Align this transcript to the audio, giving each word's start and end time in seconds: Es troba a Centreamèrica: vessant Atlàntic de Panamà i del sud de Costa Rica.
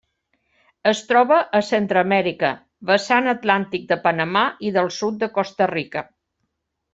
Es 0.91 1.01
troba 1.09 1.35
a 1.59 1.59
Centreamèrica: 1.67 2.51
vessant 2.91 3.29
Atlàntic 3.35 3.85
de 3.93 3.99
Panamà 4.07 4.43
i 4.71 4.73
del 4.79 4.91
sud 4.97 5.21
de 5.27 5.31
Costa 5.37 5.69
Rica. 5.75 6.05